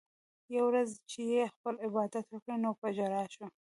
يوه 0.55 0.65
ورځ 0.69 0.89
چې 1.09 1.19
ئې 1.31 1.43
خپل 1.53 1.75
عبادت 1.87 2.25
وکړو 2.29 2.55
نو 2.63 2.69
پۀ 2.79 2.87
ژړا 2.97 3.23
شو 3.33 3.45